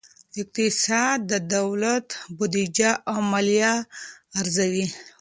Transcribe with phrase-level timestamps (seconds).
[0.41, 2.07] اقتصاد د دولت
[2.37, 3.73] بودیجه او مالیه
[4.39, 4.87] ارزوي.